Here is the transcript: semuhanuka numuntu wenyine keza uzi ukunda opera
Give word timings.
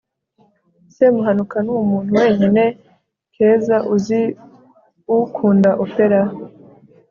semuhanuka 0.95 1.57
numuntu 1.65 2.11
wenyine 2.21 2.63
keza 3.35 3.77
uzi 3.93 4.21
ukunda 5.19 5.71
opera 5.83 6.21